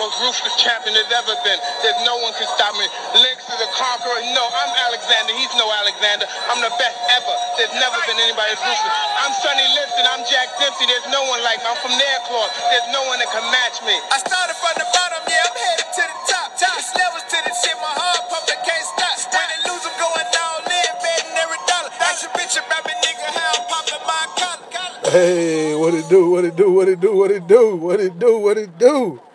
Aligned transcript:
most 0.00 0.16
ruthless 0.24 0.56
champion 0.56 0.96
there's 0.96 1.12
ever 1.12 1.36
been. 1.44 1.60
There's 1.84 2.00
no 2.08 2.16
one 2.24 2.32
can 2.40 2.48
stop 2.56 2.72
me. 2.80 2.88
Lynx 3.20 3.44
is 3.44 3.60
a 3.60 3.70
conqueror. 3.76 4.16
No, 4.32 4.44
I'm 4.48 4.72
Alexander. 4.88 5.36
He's 5.36 5.52
no 5.60 5.68
Alexander. 5.84 6.24
I'm 6.48 6.64
the 6.64 6.72
best 6.80 6.96
ever. 7.20 7.34
There's 7.60 7.76
never 7.76 8.00
been 8.08 8.16
anybody 8.16 8.56
as 8.56 8.60
ruthless. 8.64 8.96
I'm 9.20 9.32
Sonny 9.44 9.68
Liston. 9.76 10.08
I'm 10.08 10.24
Jack 10.24 10.48
Dempsey. 10.56 10.88
There's 10.88 11.04
no 11.12 11.20
one 11.28 11.44
like 11.44 11.60
me. 11.60 11.68
I'm 11.68 11.76
from 11.84 11.92
Nairclaw. 11.92 12.48
There's 12.72 12.88
no 12.96 13.04
one 13.12 13.20
that 13.20 13.28
can 13.28 13.44
match 13.52 13.84
me. 13.84 13.92
I 14.08 14.16
started 14.24 14.56
from 14.56 14.72
the 14.80 14.88
bottom, 14.88 15.20
yeah, 15.28 15.44
I'm 15.44 15.52
headed 15.52 15.88
to 15.92 16.02
the 16.08 16.16
top. 16.32 16.48
top. 16.56 16.80
It's 16.80 16.96
levels 16.96 17.26
to 17.28 17.38
the 17.44 17.52
shit, 17.60 17.76
my 17.76 17.92
heart 17.92 18.24
pumping, 18.32 18.60
can't 18.64 18.86
stop. 18.88 19.16
When 19.36 19.48
it 19.52 19.60
lose, 19.68 19.84
I'm 19.84 19.96
going 20.00 20.28
all 20.32 20.64
in, 20.64 20.92
betting 21.04 21.36
every 21.44 21.60
dollar. 21.68 21.92
That's 22.00 22.24
your 22.24 22.32
bitch 22.32 22.56
about 22.56 22.88
me, 22.88 22.96
nigga, 23.04 23.36
how 23.36 23.52
I'm 23.52 23.64
popping 23.68 24.04
my 24.08 24.24
collar. 24.40 25.12
Hey, 25.12 25.76
what 25.76 25.92
it 25.92 26.08
do? 26.08 26.32
What 26.32 26.48
it 26.48 26.56
do? 26.56 26.72
What 26.72 26.88
it 26.88 27.00
do? 27.04 27.12
What 27.12 27.30
it 27.30 27.44
do? 27.44 27.76
What 27.76 28.00
it 28.00 28.16
do? 28.16 28.32
What 28.40 28.56
it 28.56 28.78
do? 28.80 29.20
What 29.20 29.20
it 29.20 29.20
do, 29.20 29.29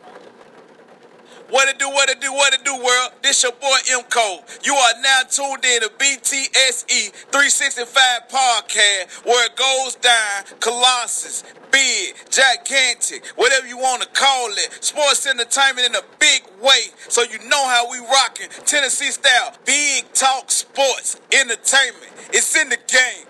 what 1.49 1.69
it 1.69 1.77
do, 1.79 1.89
what 1.89 2.09
it 2.09 2.19
do, 2.21 2.33
what 2.33 2.53
it 2.53 2.63
do, 2.63 2.75
world? 2.75 3.11
This 3.21 3.43
your 3.43 3.51
boy 3.53 3.77
M 3.91 4.03
Cole. 4.09 4.43
You 4.63 4.73
are 4.73 5.01
now 5.01 5.21
tuned 5.29 5.63
in 5.63 5.81
to 5.81 5.89
BTSE 5.89 7.11
365 7.31 8.27
podcast, 8.29 9.25
where 9.25 9.45
it 9.45 9.55
goes 9.55 9.95
down, 9.95 10.43
Colossus, 10.59 11.43
big, 11.71 12.15
gigantic, 12.29 13.25
whatever 13.35 13.67
you 13.67 13.77
want 13.77 14.01
to 14.01 14.07
call 14.09 14.49
it. 14.51 14.83
Sports 14.83 15.27
entertainment 15.27 15.87
in 15.87 15.95
a 15.95 16.03
big 16.19 16.43
way, 16.61 16.91
so 17.07 17.21
you 17.23 17.37
know 17.49 17.67
how 17.67 17.89
we 17.91 17.99
rocking. 17.99 18.49
Tennessee 18.65 19.11
style, 19.11 19.53
big 19.65 20.11
talk 20.13 20.51
sports 20.51 21.19
entertainment. 21.31 22.11
It's 22.33 22.55
in 22.55 22.69
the 22.69 22.77
game. 22.87 23.27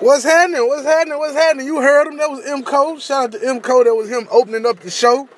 What's 0.00 0.24
happening? 0.24 0.66
What's 0.66 0.84
happening? 0.84 1.18
What's 1.18 1.34
happening? 1.34 1.66
You 1.66 1.80
heard 1.80 2.08
him. 2.08 2.18
That 2.18 2.30
was 2.30 2.44
M 2.44 2.62
Cole. 2.62 2.98
Shout 2.98 3.34
out 3.34 3.40
to 3.40 3.48
M 3.48 3.60
Cole. 3.60 3.84
That 3.84 3.94
was 3.94 4.08
him 4.08 4.26
opening 4.30 4.66
up 4.66 4.80
the 4.80 4.90
show. 4.90 5.28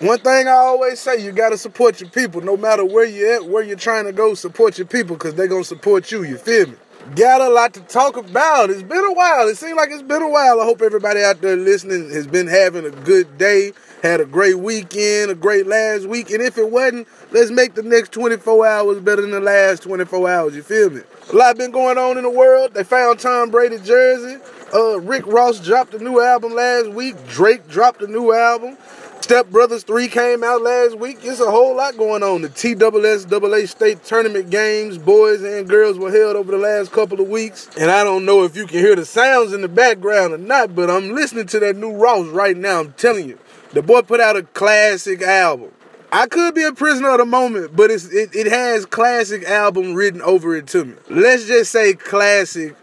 One 0.00 0.18
thing 0.18 0.46
I 0.46 0.50
always 0.50 1.00
say, 1.00 1.24
you 1.24 1.32
gotta 1.32 1.56
support 1.56 2.02
your 2.02 2.10
people. 2.10 2.42
No 2.42 2.58
matter 2.58 2.84
where 2.84 3.06
you 3.06 3.32
at, 3.32 3.46
where 3.46 3.62
you're 3.62 3.78
trying 3.78 4.04
to 4.04 4.12
go, 4.12 4.34
support 4.34 4.76
your 4.76 4.86
people 4.86 5.16
because 5.16 5.34
they're 5.34 5.48
gonna 5.48 5.64
support 5.64 6.12
you. 6.12 6.22
You 6.22 6.36
feel 6.36 6.66
me? 6.66 6.74
Got 7.14 7.40
a 7.40 7.48
lot 7.48 7.72
to 7.74 7.80
talk 7.80 8.18
about. 8.18 8.68
It's 8.68 8.82
been 8.82 9.02
a 9.02 9.12
while. 9.14 9.48
It 9.48 9.56
seems 9.56 9.74
like 9.74 9.88
it's 9.90 10.02
been 10.02 10.20
a 10.20 10.28
while. 10.28 10.60
I 10.60 10.64
hope 10.64 10.82
everybody 10.82 11.22
out 11.22 11.40
there 11.40 11.56
listening 11.56 12.10
has 12.10 12.26
been 12.26 12.46
having 12.46 12.84
a 12.84 12.90
good 12.90 13.38
day, 13.38 13.72
had 14.02 14.20
a 14.20 14.26
great 14.26 14.58
weekend, 14.58 15.30
a 15.30 15.34
great 15.34 15.66
last 15.66 16.04
week. 16.06 16.30
And 16.30 16.42
if 16.42 16.58
it 16.58 16.70
wasn't, 16.70 17.08
let's 17.30 17.50
make 17.50 17.74
the 17.74 17.82
next 17.82 18.12
24 18.12 18.66
hours 18.66 19.00
better 19.00 19.22
than 19.22 19.30
the 19.30 19.40
last 19.40 19.84
24 19.84 20.28
hours. 20.28 20.54
You 20.54 20.62
feel 20.62 20.90
me? 20.90 21.00
A 21.32 21.34
lot 21.34 21.56
been 21.56 21.70
going 21.70 21.96
on 21.96 22.18
in 22.18 22.24
the 22.24 22.30
world. 22.30 22.74
They 22.74 22.84
found 22.84 23.18
Tom 23.18 23.50
Brady 23.50 23.78
jersey. 23.78 24.42
Uh, 24.74 25.00
Rick 25.00 25.26
Ross 25.26 25.58
dropped 25.58 25.94
a 25.94 25.98
new 25.98 26.20
album 26.20 26.54
last 26.54 26.90
week. 26.90 27.14
Drake 27.28 27.66
dropped 27.68 28.02
a 28.02 28.06
new 28.06 28.32
album. 28.34 28.76
Step 29.20 29.50
Brothers 29.50 29.82
3 29.82 30.06
came 30.08 30.44
out 30.44 30.62
last 30.62 30.98
week. 30.98 31.18
It's 31.22 31.40
a 31.40 31.50
whole 31.50 31.76
lot 31.76 31.96
going 31.96 32.22
on. 32.22 32.42
The 32.42 32.48
TSSAA 32.48 33.68
state 33.68 34.04
tournament 34.04 34.50
games, 34.50 34.98
boys 34.98 35.42
and 35.42 35.68
girls, 35.68 35.98
were 35.98 36.12
held 36.12 36.36
over 36.36 36.52
the 36.52 36.58
last 36.58 36.92
couple 36.92 37.20
of 37.20 37.28
weeks. 37.28 37.68
And 37.76 37.90
I 37.90 38.04
don't 38.04 38.24
know 38.24 38.44
if 38.44 38.54
you 38.54 38.66
can 38.66 38.78
hear 38.78 38.94
the 38.94 39.04
sounds 39.04 39.52
in 39.52 39.62
the 39.62 39.68
background 39.68 40.32
or 40.32 40.38
not, 40.38 40.76
but 40.76 40.90
I'm 40.90 41.12
listening 41.12 41.46
to 41.46 41.58
that 41.60 41.76
new 41.76 41.92
Ross 41.96 42.28
right 42.28 42.56
now. 42.56 42.80
I'm 42.80 42.92
telling 42.92 43.28
you. 43.28 43.38
The 43.72 43.82
boy 43.82 44.02
put 44.02 44.20
out 44.20 44.36
a 44.36 44.42
classic 44.42 45.22
album. 45.22 45.72
I 46.12 46.28
could 46.28 46.54
be 46.54 46.62
a 46.62 46.72
prisoner 46.72 47.10
of 47.10 47.18
the 47.18 47.26
moment, 47.26 47.74
but 47.74 47.90
it's, 47.90 48.06
it, 48.06 48.34
it 48.34 48.46
has 48.46 48.86
classic 48.86 49.44
album 49.44 49.94
written 49.94 50.22
over 50.22 50.54
it 50.54 50.68
to 50.68 50.84
me. 50.84 50.94
Let's 51.10 51.46
just 51.46 51.72
say 51.72 51.94
classic 51.94 52.76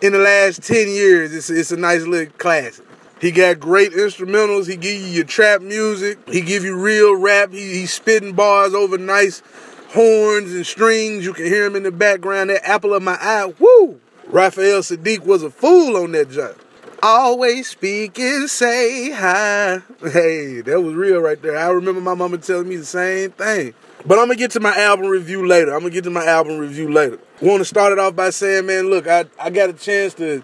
in 0.00 0.12
the 0.12 0.18
last 0.18 0.62
10 0.62 0.88
years. 0.88 1.34
It's, 1.34 1.50
it's 1.50 1.72
a 1.72 1.76
nice 1.76 2.02
little 2.02 2.32
classic. 2.38 2.86
He 3.22 3.30
got 3.30 3.60
great 3.60 3.92
instrumentals. 3.92 4.66
He 4.66 4.74
give 4.74 5.00
you 5.00 5.06
your 5.06 5.24
trap 5.24 5.62
music. 5.62 6.18
He 6.28 6.40
give 6.40 6.64
you 6.64 6.76
real 6.76 7.14
rap. 7.14 7.52
He, 7.52 7.60
he's 7.74 7.92
spitting 7.92 8.32
bars 8.32 8.74
over 8.74 8.98
nice 8.98 9.44
horns 9.90 10.52
and 10.52 10.66
strings. 10.66 11.24
You 11.24 11.32
can 11.32 11.44
hear 11.44 11.64
him 11.64 11.76
in 11.76 11.84
the 11.84 11.92
background. 11.92 12.50
That 12.50 12.68
apple 12.68 12.92
of 12.92 13.02
my 13.04 13.16
eye. 13.20 13.54
Woo! 13.60 14.00
Raphael 14.26 14.80
Saadiq 14.80 15.20
was 15.20 15.44
a 15.44 15.50
fool 15.50 15.96
on 15.96 16.10
that 16.12 16.32
job. 16.32 16.56
Always 17.00 17.68
speak 17.68 18.18
and 18.18 18.50
say 18.50 19.12
hi. 19.12 19.82
Hey, 20.00 20.60
that 20.62 20.80
was 20.80 20.94
real 20.94 21.20
right 21.20 21.40
there. 21.40 21.56
I 21.56 21.68
remember 21.68 22.00
my 22.00 22.14
mama 22.14 22.38
telling 22.38 22.68
me 22.68 22.74
the 22.74 22.84
same 22.84 23.30
thing. 23.30 23.72
But 24.04 24.18
I'm 24.18 24.26
gonna 24.26 24.34
get 24.34 24.50
to 24.52 24.60
my 24.60 24.76
album 24.76 25.06
review 25.06 25.46
later. 25.46 25.72
I'm 25.72 25.82
gonna 25.82 25.90
get 25.90 26.04
to 26.04 26.10
my 26.10 26.26
album 26.26 26.58
review 26.58 26.92
later. 26.92 27.20
Want 27.40 27.60
to 27.60 27.64
start 27.64 27.92
it 27.92 28.00
off 28.00 28.16
by 28.16 28.30
saying, 28.30 28.66
man, 28.66 28.90
look, 28.90 29.06
I, 29.06 29.26
I 29.38 29.50
got 29.50 29.70
a 29.70 29.74
chance 29.74 30.14
to 30.14 30.42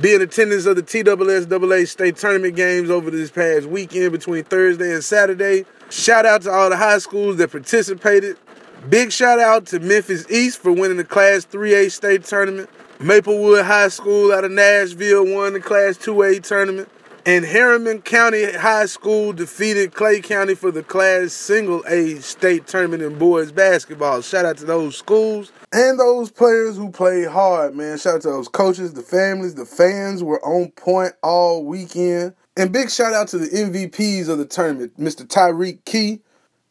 be 0.00 0.14
in 0.14 0.22
attendance 0.22 0.64
of 0.66 0.76
the 0.76 0.82
TSSAA 0.82 1.88
state 1.88 2.16
tournament 2.16 2.54
games 2.54 2.88
over 2.88 3.10
this 3.10 3.30
past 3.30 3.66
weekend 3.66 4.12
between 4.12 4.44
Thursday 4.44 4.92
and 4.92 5.02
Saturday. 5.02 5.64
Shout 5.90 6.24
out 6.24 6.42
to 6.42 6.50
all 6.50 6.70
the 6.70 6.76
high 6.76 6.98
schools 6.98 7.36
that 7.38 7.50
participated. 7.50 8.36
Big 8.88 9.10
shout 9.10 9.40
out 9.40 9.66
to 9.66 9.80
Memphis 9.80 10.30
East 10.30 10.60
for 10.60 10.70
winning 10.70 10.98
the 10.98 11.04
Class 11.04 11.44
3A 11.46 11.90
state 11.90 12.24
tournament. 12.24 12.70
Maplewood 13.00 13.64
High 13.64 13.88
School 13.88 14.32
out 14.32 14.44
of 14.44 14.52
Nashville 14.52 15.24
won 15.24 15.54
the 15.54 15.60
Class 15.60 15.98
2A 15.98 16.42
tournament. 16.42 16.88
And 17.26 17.44
Harriman 17.44 18.00
County 18.02 18.52
High 18.52 18.86
School 18.86 19.32
defeated 19.32 19.94
Clay 19.94 20.20
County 20.20 20.54
for 20.54 20.70
the 20.70 20.82
Class 20.82 21.32
Single 21.32 21.84
A 21.86 22.16
state 22.20 22.66
tournament 22.66 23.02
in 23.02 23.18
boys 23.18 23.52
basketball. 23.52 24.22
Shout 24.22 24.44
out 24.44 24.56
to 24.58 24.64
those 24.64 24.96
schools 24.96 25.52
and 25.72 25.98
those 25.98 26.30
players 26.30 26.76
who 26.76 26.90
played 26.90 27.28
hard, 27.28 27.74
man. 27.74 27.98
Shout 27.98 28.16
out 28.16 28.22
to 28.22 28.28
those 28.28 28.48
coaches, 28.48 28.94
the 28.94 29.02
families, 29.02 29.54
the 29.54 29.66
fans 29.66 30.22
were 30.22 30.42
on 30.44 30.70
point 30.72 31.12
all 31.22 31.64
weekend. 31.64 32.34
And 32.56 32.72
big 32.72 32.90
shout 32.90 33.12
out 33.12 33.28
to 33.28 33.38
the 33.38 33.48
MVPs 33.48 34.28
of 34.28 34.38
the 34.38 34.46
tournament, 34.46 34.98
Mr. 34.98 35.26
Tyreek 35.26 35.84
Key. 35.84 36.20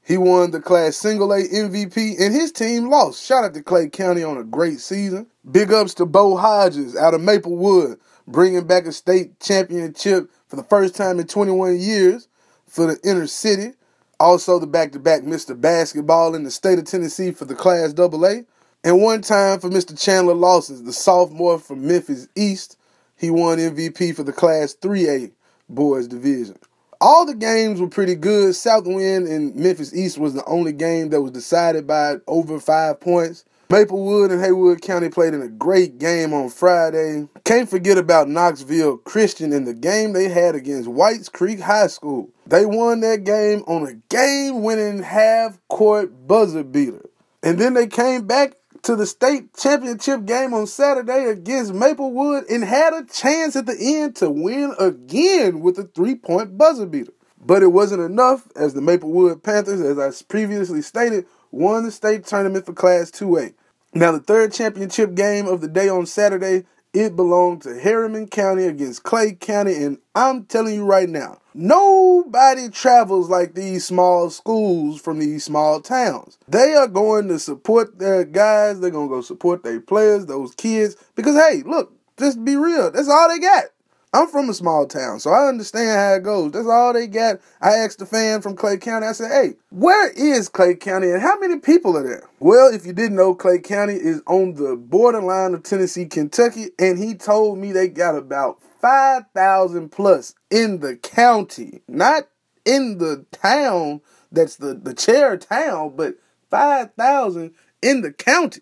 He 0.03 0.17
won 0.17 0.51
the 0.51 0.61
Class 0.61 0.95
Single 0.95 1.33
A 1.33 1.43
MVP, 1.43 2.19
and 2.19 2.33
his 2.33 2.51
team 2.51 2.89
lost. 2.89 3.23
Shout 3.23 3.43
out 3.43 3.53
to 3.53 3.61
Clay 3.61 3.89
County 3.89 4.23
on 4.23 4.37
a 4.37 4.43
great 4.43 4.79
season. 4.79 5.27
Big 5.51 5.71
ups 5.71 5.93
to 5.95 6.05
Bo 6.05 6.37
Hodges 6.37 6.95
out 6.95 7.13
of 7.13 7.21
Maplewood, 7.21 7.99
bringing 8.25 8.65
back 8.65 8.85
a 8.85 8.93
state 8.93 9.39
championship 9.41 10.31
for 10.47 10.55
the 10.55 10.63
first 10.63 10.95
time 10.95 11.19
in 11.19 11.27
21 11.27 11.79
years 11.79 12.27
for 12.65 12.85
the 12.87 12.99
inner 13.09 13.27
city. 13.27 13.73
Also, 14.19 14.57
the 14.59 14.67
back 14.67 14.91
to 14.93 14.99
back 14.99 15.21
Mr. 15.21 15.59
Basketball 15.59 16.33
in 16.33 16.43
the 16.43 16.51
state 16.51 16.79
of 16.79 16.85
Tennessee 16.85 17.31
for 17.31 17.45
the 17.45 17.55
Class 17.55 17.93
AA. 17.97 18.43
And 18.83 19.01
one 19.01 19.21
time 19.21 19.59
for 19.59 19.69
Mr. 19.69 19.99
Chandler 19.99 20.33
Lawson, 20.33 20.85
the 20.85 20.93
sophomore 20.93 21.59
from 21.59 21.87
Memphis 21.87 22.27
East. 22.35 22.77
He 23.15 23.29
won 23.29 23.57
MVP 23.57 24.15
for 24.15 24.23
the 24.23 24.31
Class 24.31 24.75
3A 24.75 25.31
boys 25.69 26.07
division. 26.07 26.57
All 26.99 27.25
the 27.25 27.35
games 27.35 27.79
were 27.79 27.89
pretty 27.89 28.15
good. 28.15 28.55
Southwind 28.55 29.27
and 29.27 29.55
Memphis 29.55 29.93
East 29.93 30.17
was 30.17 30.33
the 30.33 30.45
only 30.45 30.71
game 30.71 31.09
that 31.09 31.21
was 31.21 31.31
decided 31.31 31.85
by 31.85 32.17
over 32.27 32.59
five 32.59 32.99
points. 32.99 33.45
Maplewood 33.69 34.31
and 34.31 34.39
Haywood 34.39 34.81
County 34.81 35.09
played 35.09 35.33
in 35.33 35.41
a 35.41 35.50
great 35.50 36.00
game 36.00 36.33
on 36.33 36.50
Friday. 36.50 37.28
Can't 37.44 37.69
forget 37.69 37.97
about 37.97 38.29
Knoxville 38.29 38.97
Christian 39.00 39.51
in 39.51 39.66
the 39.66 39.73
game 39.73 40.13
they 40.13 40.29
had 40.29 40.55
against 40.55 40.88
Whites 40.88 41.28
Creek 41.28 41.59
High 41.59 41.88
School. 41.88 42.29
They 42.45 42.66
won 42.66 43.01
that 43.01 43.25
game 43.25 43.63
on 43.67 43.85
a 43.85 43.95
game 44.07 44.63
winning 44.63 45.03
half 45.03 45.59
court 45.67 46.27
buzzer 46.27 46.63
beater. 46.63 47.09
And 47.44 47.59
then 47.59 47.73
they 47.73 47.88
came 47.88 48.25
back 48.25 48.56
to 48.83 48.95
the 48.95 49.06
state 49.06 49.53
championship 49.57 50.23
game 50.25 50.53
on 50.53 50.66
Saturday 50.66 51.25
against 51.25 51.73
Maplewood 51.73 52.45
and 52.50 52.63
had 52.63 52.94
a 52.94 53.03
chance 53.03 53.57
at 53.57 53.66
the 53.66 53.75
end 53.77 54.16
to 54.17 54.29
win 54.29 54.75
again 54.79 55.59
with 55.59 55.77
a 55.77 55.83
three 55.83 56.16
point 56.16 56.57
buzzer 56.57 56.85
beater. 56.85 57.11
But 57.45 57.63
it 57.63 57.67
wasn't 57.67 58.01
enough 58.01 58.47
as 58.56 58.73
the 58.73 58.81
Maplewood 58.81 59.44
Panthers, 59.44 59.81
as 59.81 60.00
I 60.00 60.23
previously 60.25 60.81
stated, 60.81 61.25
won 61.51 61.83
the 61.83 61.91
state 61.91 62.25
tournament 62.25 62.66
for 62.66 62.73
Class 62.73 63.11
2A. 63.11 63.53
Now, 63.93 64.11
the 64.11 64.19
third 64.19 64.53
championship 64.53 65.15
game 65.15 65.47
of 65.47 65.61
the 65.61 65.67
day 65.67 65.89
on 65.89 66.05
Saturday, 66.05 66.65
it 66.93 67.15
belonged 67.15 67.61
to 67.63 67.79
Harriman 67.79 68.27
County 68.27 68.65
against 68.65 69.03
Clay 69.03 69.33
County, 69.33 69.75
and 69.75 69.97
I'm 70.13 70.45
telling 70.45 70.75
you 70.75 70.85
right 70.85 71.09
now, 71.09 71.39
nobody 71.53 72.69
travels 72.69 73.29
like 73.29 73.53
these 73.53 73.85
small 73.85 74.29
schools 74.29 74.99
from 74.99 75.19
these 75.19 75.45
small 75.45 75.81
towns. 75.81 76.38
They 76.47 76.73
are 76.75 76.88
going 76.88 77.27
to 77.29 77.39
support 77.39 78.00
their 78.00 78.23
guys, 78.23 78.79
they're 78.79 78.91
going 78.91 79.09
to 79.09 79.15
go 79.15 79.21
support 79.21 79.63
their 79.63 79.79
players, 79.79 80.25
those 80.25 80.53
kids, 80.56 80.95
because 81.15 81.35
hey, 81.35 81.63
look, 81.65 81.94
just 82.19 82.44
be 82.44 82.56
real, 82.56 82.91
that's 82.91 83.09
all 83.09 83.29
they 83.29 83.39
got. 83.39 83.65
I'm 84.13 84.27
from 84.27 84.50
a 84.50 84.54
small 84.54 84.88
town, 84.88 85.19
so 85.19 85.31
I 85.31 85.48
understand 85.48 85.89
how 85.89 86.13
it 86.13 86.24
goes. 86.24 86.51
That's 86.51 86.68
all 86.68 86.94
they 86.94 87.07
got. 87.07 87.39
I 87.62 87.74
asked 87.74 88.01
a 88.01 88.06
fan 88.06 88.42
from 88.42 88.56
Clay 88.56 88.77
County, 88.77 89.06
I 89.06 89.12
said, 89.12 89.31
hey, 89.31 89.56
where 89.69 90.09
is 90.12 90.50
Clay 90.50 90.75
County 90.75 91.12
and 91.12 91.21
how 91.21 91.38
many 91.39 91.59
people 91.59 91.98
are 91.98 92.04
there? 92.04 92.27
Well, 92.39 92.74
if 92.74 92.86
you 92.86 92.94
didn't 92.94 93.18
know, 93.18 93.36
Clay 93.36 93.59
County 93.59 93.95
is 93.95 94.21
on 94.25 94.54
the 94.54 94.75
borderline 94.75 95.54
of 95.54 95.63
Tennessee, 95.63 96.06
Kentucky, 96.06 96.69
and 96.80 96.98
he 96.98 97.15
told 97.15 97.57
me 97.57 97.71
they 97.71 97.89
got 97.89 98.15
about 98.15 98.62
5,000 98.81 99.89
plus 99.89 100.33
in 100.50 100.80
the 100.80 100.95
county, 100.95 101.81
not 101.88 102.30
in 102.65 103.00
the 103.00 103.25
town 103.31 104.01
that's 104.31 104.56
the, 104.57 104.74
the 104.74 104.94
chair 104.94 105.38
town, 105.38 105.94
but 105.95 106.15
5,000 106.50 107.53
in 107.81 108.01
the 108.01 108.12
county. 108.12 108.62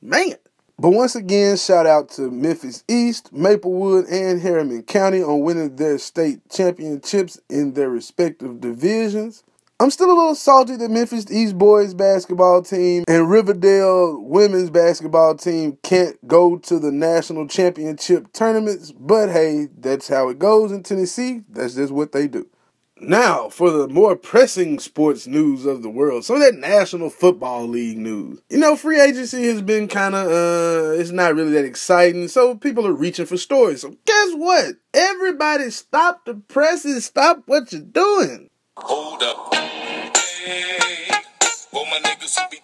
Man. 0.00 0.36
But 0.82 0.94
once 0.94 1.14
again, 1.14 1.56
shout 1.58 1.86
out 1.86 2.08
to 2.14 2.28
Memphis 2.28 2.82
East, 2.88 3.32
Maplewood, 3.32 4.06
and 4.08 4.42
Harriman 4.42 4.82
County 4.82 5.22
on 5.22 5.42
winning 5.42 5.76
their 5.76 5.96
state 5.96 6.40
championships 6.50 7.38
in 7.48 7.74
their 7.74 7.88
respective 7.88 8.60
divisions. 8.60 9.44
I'm 9.78 9.92
still 9.92 10.10
a 10.10 10.12
little 10.12 10.34
salty 10.34 10.74
that 10.74 10.90
Memphis 10.90 11.30
East 11.30 11.56
boys 11.56 11.94
basketball 11.94 12.62
team 12.62 13.04
and 13.06 13.30
Riverdale 13.30 14.20
women's 14.20 14.70
basketball 14.70 15.36
team 15.36 15.78
can't 15.84 16.16
go 16.26 16.56
to 16.58 16.80
the 16.80 16.90
national 16.90 17.46
championship 17.46 18.32
tournaments, 18.32 18.90
but 18.90 19.30
hey, 19.30 19.68
that's 19.78 20.08
how 20.08 20.30
it 20.30 20.40
goes 20.40 20.72
in 20.72 20.82
Tennessee. 20.82 21.44
That's 21.48 21.76
just 21.76 21.92
what 21.92 22.10
they 22.10 22.26
do. 22.26 22.48
Now, 23.04 23.48
for 23.48 23.72
the 23.72 23.88
more 23.88 24.14
pressing 24.14 24.78
sports 24.78 25.26
news 25.26 25.66
of 25.66 25.82
the 25.82 25.90
world, 25.90 26.24
some 26.24 26.36
of 26.36 26.42
that 26.42 26.54
National 26.54 27.10
Football 27.10 27.66
League 27.66 27.98
news. 27.98 28.40
You 28.48 28.58
know, 28.58 28.76
free 28.76 29.00
agency 29.00 29.42
has 29.48 29.60
been 29.60 29.88
kind 29.88 30.14
of, 30.14 30.28
uh, 30.28 31.00
it's 31.00 31.10
not 31.10 31.34
really 31.34 31.50
that 31.52 31.64
exciting, 31.64 32.28
so 32.28 32.54
people 32.54 32.86
are 32.86 32.92
reaching 32.92 33.26
for 33.26 33.36
stories. 33.36 33.80
So, 33.80 33.96
guess 34.06 34.32
what? 34.34 34.76
Everybody 34.94 35.70
stop 35.70 36.24
the 36.26 36.34
presses, 36.34 37.04
stop 37.04 37.42
what 37.46 37.72
you're 37.72 37.82
doing. 37.82 38.48
Hold 38.76 39.24
up. 39.24 39.52
Hey, 39.56 41.10
all 41.72 41.84
my 41.86 41.98
niggas 42.04 42.50
be 42.52 42.58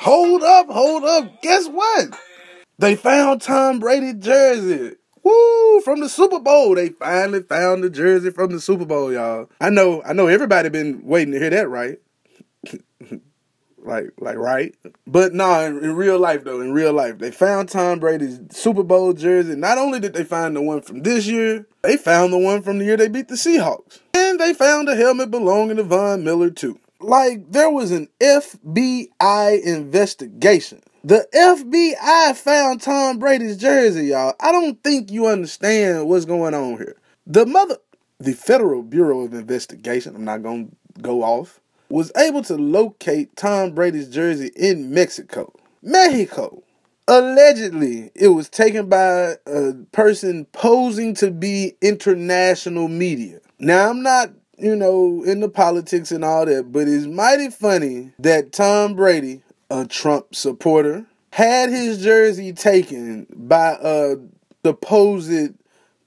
Hold 0.00 0.42
up, 0.42 0.66
hold 0.70 1.04
up. 1.04 1.40
Guess 1.40 1.68
what? 1.68 2.18
They 2.80 2.96
found 2.96 3.42
Tom 3.42 3.78
Brady 3.78 4.12
jersey. 4.14 4.96
Woo! 5.24 5.80
From 5.80 6.00
the 6.00 6.08
Super 6.08 6.38
Bowl, 6.38 6.74
they 6.74 6.90
finally 6.90 7.42
found 7.42 7.82
the 7.82 7.90
jersey 7.90 8.30
from 8.30 8.52
the 8.52 8.60
Super 8.60 8.84
Bowl, 8.84 9.12
y'all. 9.12 9.50
I 9.60 9.70
know, 9.70 10.02
I 10.04 10.12
know. 10.12 10.28
Everybody 10.28 10.68
been 10.68 11.04
waiting 11.04 11.32
to 11.32 11.38
hear 11.40 11.50
that, 11.50 11.68
right? 11.68 11.98
like, 13.78 14.10
like, 14.20 14.36
right? 14.36 14.74
But 15.06 15.34
nah, 15.34 15.60
in, 15.62 15.82
in 15.82 15.96
real 15.96 16.18
life 16.18 16.44
though, 16.44 16.60
in 16.60 16.72
real 16.72 16.92
life, 16.92 17.18
they 17.18 17.30
found 17.30 17.70
Tom 17.70 18.00
Brady's 18.00 18.38
Super 18.50 18.82
Bowl 18.82 19.14
jersey. 19.14 19.56
Not 19.56 19.78
only 19.78 19.98
did 19.98 20.12
they 20.12 20.24
find 20.24 20.54
the 20.54 20.62
one 20.62 20.82
from 20.82 21.02
this 21.02 21.26
year, 21.26 21.66
they 21.82 21.96
found 21.96 22.32
the 22.32 22.38
one 22.38 22.62
from 22.62 22.78
the 22.78 22.84
year 22.84 22.98
they 22.98 23.08
beat 23.08 23.28
the 23.28 23.34
Seahawks, 23.34 24.00
and 24.12 24.38
they 24.38 24.52
found 24.52 24.88
a 24.88 24.94
helmet 24.94 25.30
belonging 25.30 25.76
to 25.78 25.84
Von 25.84 26.22
Miller 26.22 26.50
too. 26.50 26.78
Like 27.00 27.50
there 27.50 27.70
was 27.70 27.90
an 27.92 28.08
FBI 28.20 29.62
investigation. 29.62 30.82
The 31.06 31.28
FBI 31.34 32.34
found 32.34 32.80
Tom 32.80 33.18
Brady's 33.18 33.58
jersey, 33.58 34.06
y'all. 34.06 34.32
I 34.40 34.50
don't 34.52 34.82
think 34.82 35.12
you 35.12 35.26
understand 35.26 36.08
what's 36.08 36.24
going 36.24 36.54
on 36.54 36.78
here. 36.78 36.96
The 37.26 37.44
mother, 37.44 37.76
the 38.18 38.32
Federal 38.32 38.82
Bureau 38.82 39.20
of 39.20 39.34
Investigation, 39.34 40.16
I'm 40.16 40.24
not 40.24 40.42
going 40.42 40.74
to 40.94 41.02
go 41.02 41.22
off, 41.22 41.60
was 41.90 42.10
able 42.16 42.42
to 42.44 42.56
locate 42.56 43.36
Tom 43.36 43.72
Brady's 43.74 44.08
jersey 44.08 44.50
in 44.56 44.94
Mexico. 44.94 45.52
Mexico. 45.82 46.62
Allegedly, 47.06 48.10
it 48.14 48.28
was 48.28 48.48
taken 48.48 48.88
by 48.88 49.34
a 49.46 49.74
person 49.92 50.46
posing 50.52 51.12
to 51.16 51.30
be 51.30 51.74
international 51.82 52.88
media. 52.88 53.40
Now, 53.58 53.90
I'm 53.90 54.02
not, 54.02 54.30
you 54.56 54.74
know, 54.74 55.22
into 55.26 55.50
politics 55.50 56.12
and 56.12 56.24
all 56.24 56.46
that, 56.46 56.72
but 56.72 56.88
it's 56.88 57.04
mighty 57.04 57.50
funny 57.50 58.12
that 58.20 58.52
Tom 58.52 58.94
Brady, 58.94 59.42
a 59.70 59.86
Trump 59.86 60.34
supporter, 60.34 61.06
had 61.32 61.70
his 61.70 62.02
jersey 62.02 62.52
taken 62.52 63.26
by 63.34 63.76
a 63.82 64.16
supposed 64.64 65.54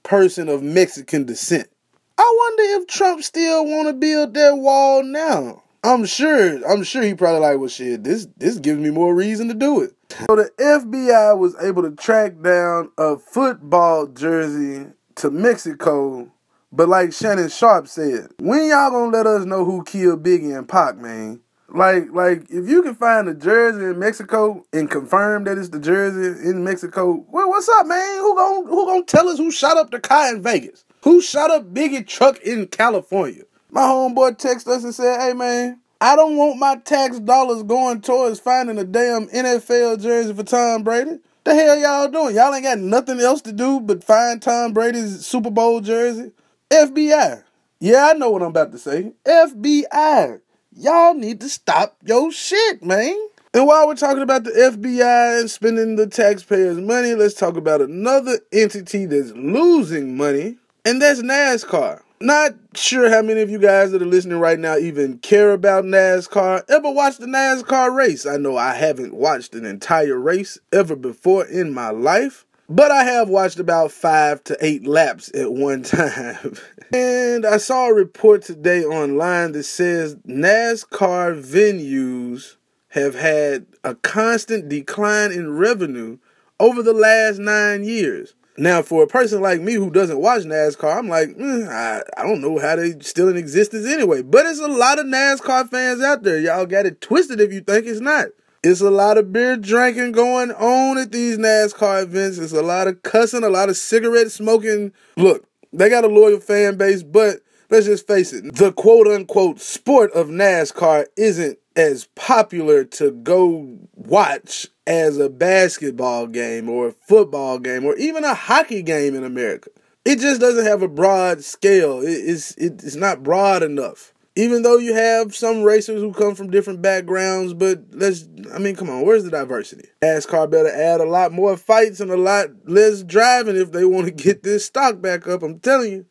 person 0.02 0.48
of 0.48 0.62
Mexican 0.62 1.24
descent. 1.24 1.68
I 2.16 2.34
wonder 2.36 2.82
if 2.82 2.88
Trump 2.88 3.22
still 3.22 3.64
want 3.64 3.88
to 3.88 3.92
build 3.92 4.34
that 4.34 4.56
wall 4.56 5.02
now. 5.04 5.62
I'm 5.84 6.04
sure. 6.04 6.66
I'm 6.68 6.82
sure 6.82 7.02
he 7.02 7.14
probably 7.14 7.40
like, 7.40 7.58
well, 7.58 7.68
shit. 7.68 8.02
This 8.02 8.26
this 8.36 8.58
gives 8.58 8.80
me 8.80 8.90
more 8.90 9.14
reason 9.14 9.48
to 9.48 9.54
do 9.54 9.82
it. 9.82 9.92
So 10.28 10.36
the 10.36 10.50
FBI 10.58 11.38
was 11.38 11.54
able 11.62 11.82
to 11.82 11.92
track 11.92 12.40
down 12.42 12.90
a 12.98 13.16
football 13.16 14.06
jersey 14.06 14.86
to 15.16 15.30
Mexico. 15.30 16.30
But 16.72 16.88
like 16.88 17.12
Shannon 17.12 17.48
Sharpe 17.48 17.86
said, 17.88 18.30
when 18.40 18.66
y'all 18.68 18.90
gonna 18.90 19.16
let 19.16 19.26
us 19.26 19.44
know 19.44 19.64
who 19.64 19.84
killed 19.84 20.22
Biggie 20.22 20.56
and 20.56 20.68
Pac, 20.68 20.98
man? 20.98 21.40
Like, 21.70 22.10
like 22.12 22.44
if 22.48 22.68
you 22.68 22.82
can 22.82 22.94
find 22.94 23.28
a 23.28 23.34
jersey 23.34 23.84
in 23.84 23.98
Mexico 23.98 24.64
and 24.72 24.90
confirm 24.90 25.44
that 25.44 25.58
it's 25.58 25.68
the 25.68 25.78
jersey 25.78 26.48
in 26.48 26.64
Mexico, 26.64 27.24
well, 27.28 27.48
what's 27.50 27.68
up, 27.68 27.86
man? 27.86 28.18
Who 28.18 28.34
gonna 28.34 28.66
who 28.66 28.86
gonna 28.86 29.04
tell 29.04 29.28
us 29.28 29.38
who 29.38 29.50
shot 29.50 29.76
up 29.76 29.90
the 29.90 30.00
car 30.00 30.34
in 30.34 30.42
Vegas? 30.42 30.84
Who 31.02 31.20
shot 31.20 31.50
up 31.50 31.74
Biggie 31.74 32.06
truck 32.06 32.40
in 32.40 32.66
California? 32.68 33.44
My 33.70 33.82
homeboy 33.82 34.38
texted 34.38 34.68
us 34.68 34.84
and 34.84 34.94
said, 34.94 35.20
"Hey, 35.20 35.34
man, 35.34 35.78
I 36.00 36.16
don't 36.16 36.36
want 36.36 36.58
my 36.58 36.76
tax 36.76 37.18
dollars 37.18 37.62
going 37.64 38.00
towards 38.00 38.40
finding 38.40 38.78
a 38.78 38.84
damn 38.84 39.26
NFL 39.28 40.00
jersey 40.00 40.32
for 40.32 40.44
Tom 40.44 40.84
Brady. 40.84 41.18
The 41.44 41.54
hell 41.54 41.78
y'all 41.78 42.08
doing? 42.08 42.34
Y'all 42.36 42.54
ain't 42.54 42.64
got 42.64 42.78
nothing 42.78 43.20
else 43.20 43.42
to 43.42 43.52
do 43.52 43.80
but 43.80 44.04
find 44.04 44.40
Tom 44.40 44.72
Brady's 44.72 45.26
Super 45.26 45.50
Bowl 45.50 45.80
jersey? 45.80 46.32
FBI. 46.70 47.42
Yeah, 47.80 48.10
I 48.10 48.12
know 48.14 48.30
what 48.30 48.42
I'm 48.42 48.48
about 48.48 48.72
to 48.72 48.78
say. 48.78 49.12
FBI. 49.26 50.40
Y'all 50.80 51.14
need 51.14 51.40
to 51.40 51.48
stop 51.48 51.96
your 52.04 52.30
shit, 52.30 52.84
man. 52.84 53.16
And 53.52 53.66
while 53.66 53.88
we're 53.88 53.96
talking 53.96 54.22
about 54.22 54.44
the 54.44 54.52
FBI 54.52 55.40
and 55.40 55.50
spending 55.50 55.96
the 55.96 56.06
taxpayers' 56.06 56.78
money, 56.78 57.14
let's 57.14 57.34
talk 57.34 57.56
about 57.56 57.80
another 57.80 58.38
entity 58.52 59.04
that's 59.04 59.32
losing 59.32 60.16
money, 60.16 60.56
and 60.84 61.02
that's 61.02 61.20
NASCAR. 61.20 62.02
Not 62.20 62.54
sure 62.74 63.10
how 63.10 63.22
many 63.22 63.40
of 63.40 63.50
you 63.50 63.58
guys 63.58 63.90
that 63.90 64.02
are 64.02 64.06
listening 64.06 64.38
right 64.38 64.58
now 64.58 64.76
even 64.76 65.18
care 65.18 65.50
about 65.50 65.82
NASCAR. 65.82 66.62
Ever 66.68 66.92
watched 66.92 67.18
the 67.18 67.26
NASCAR 67.26 67.92
race? 67.92 68.24
I 68.24 68.36
know 68.36 68.56
I 68.56 68.74
haven't 68.74 69.14
watched 69.14 69.56
an 69.56 69.64
entire 69.64 70.16
race 70.16 70.60
ever 70.72 70.94
before 70.94 71.44
in 71.44 71.72
my 71.74 71.90
life, 71.90 72.46
but 72.68 72.90
I 72.90 73.04
have 73.04 73.28
watched 73.28 73.58
about 73.58 73.92
five 73.92 74.44
to 74.44 74.56
eight 74.60 74.86
laps 74.86 75.30
at 75.34 75.52
one 75.52 75.82
time. 75.84 76.54
and 76.92 77.46
I 77.46 77.56
saw 77.56 77.88
a 77.88 77.94
report 77.94 78.42
today 78.42 78.84
online 78.84 79.52
that 79.52 79.64
says 79.64 80.16
NASCAR 80.26 81.42
venues 81.42 82.56
have 82.88 83.14
had 83.14 83.66
a 83.84 83.94
constant 83.94 84.68
decline 84.68 85.32
in 85.32 85.56
revenue 85.56 86.18
over 86.60 86.82
the 86.82 86.92
last 86.92 87.38
nine 87.38 87.84
years. 87.84 88.34
Now, 88.56 88.82
for 88.82 89.04
a 89.04 89.06
person 89.06 89.40
like 89.40 89.60
me 89.60 89.74
who 89.74 89.88
doesn't 89.88 90.20
watch 90.20 90.42
NASCAR, 90.42 90.96
I'm 90.96 91.08
like, 91.08 91.28
mm, 91.28 91.68
I, 91.68 92.02
I 92.16 92.24
don't 92.24 92.40
know 92.40 92.58
how 92.58 92.74
they 92.74 92.98
still 92.98 93.28
in 93.28 93.36
existence 93.36 93.86
anyway. 93.86 94.22
But 94.22 94.46
it's 94.46 94.58
a 94.58 94.66
lot 94.66 94.98
of 94.98 95.06
NASCAR 95.06 95.70
fans 95.70 96.02
out 96.02 96.24
there. 96.24 96.40
Y'all 96.40 96.66
got 96.66 96.84
it 96.84 97.00
twisted 97.00 97.40
if 97.40 97.52
you 97.52 97.60
think 97.60 97.86
it's 97.86 98.00
not. 98.00 98.28
It's 98.64 98.80
a 98.80 98.90
lot 98.90 99.18
of 99.18 99.32
beer 99.32 99.56
drinking 99.56 100.12
going 100.12 100.50
on 100.50 100.98
at 100.98 101.12
these 101.12 101.38
NASCAR 101.38 102.02
events. 102.02 102.38
It's 102.38 102.52
a 102.52 102.62
lot 102.62 102.88
of 102.88 103.02
cussing, 103.02 103.44
a 103.44 103.48
lot 103.48 103.68
of 103.68 103.76
cigarette 103.76 104.32
smoking. 104.32 104.92
Look, 105.16 105.46
they 105.72 105.88
got 105.88 106.04
a 106.04 106.08
loyal 106.08 106.40
fan 106.40 106.76
base, 106.76 107.04
but 107.04 107.40
let's 107.70 107.86
just 107.86 108.06
face 108.06 108.32
it, 108.32 108.56
the 108.56 108.72
quote 108.72 109.06
unquote 109.06 109.60
sport 109.60 110.10
of 110.12 110.26
NASCAR 110.28 111.06
isn't 111.16 111.58
as 111.76 112.08
popular 112.16 112.82
to 112.82 113.12
go 113.12 113.78
watch 113.94 114.66
as 114.88 115.18
a 115.18 115.28
basketball 115.28 116.26
game 116.26 116.68
or 116.68 116.88
a 116.88 116.92
football 116.92 117.60
game 117.60 117.84
or 117.84 117.94
even 117.96 118.24
a 118.24 118.34
hockey 118.34 118.82
game 118.82 119.14
in 119.14 119.22
America. 119.22 119.70
It 120.04 120.18
just 120.18 120.40
doesn't 120.40 120.64
have 120.64 120.82
a 120.82 120.88
broad 120.88 121.44
scale. 121.44 122.00
It's 122.02 122.52
it's 122.56 122.96
not 122.96 123.22
broad 123.22 123.62
enough. 123.62 124.12
Even 124.38 124.62
though 124.62 124.78
you 124.78 124.94
have 124.94 125.34
some 125.34 125.64
racers 125.64 126.00
who 126.00 126.12
come 126.12 126.36
from 126.36 126.48
different 126.48 126.80
backgrounds, 126.80 127.54
but 127.54 127.82
let's 127.90 128.28
I 128.54 128.58
mean, 128.58 128.76
come 128.76 128.88
on, 128.88 129.04
where's 129.04 129.24
the 129.24 129.32
diversity? 129.32 129.88
NASCAR 130.00 130.48
better 130.48 130.68
add 130.68 131.00
a 131.00 131.04
lot 131.04 131.32
more 131.32 131.56
fights 131.56 131.98
and 131.98 132.12
a 132.12 132.16
lot 132.16 132.50
less 132.64 133.02
driving 133.02 133.56
if 133.56 133.72
they 133.72 133.84
want 133.84 134.06
to 134.06 134.12
get 134.12 134.44
this 134.44 134.64
stock 134.64 135.00
back 135.00 135.26
up. 135.26 135.42
I'm 135.42 135.58
telling 135.58 135.92
you. 135.92 136.06